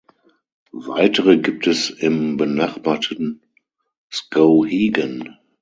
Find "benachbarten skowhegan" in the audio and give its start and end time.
2.37-5.37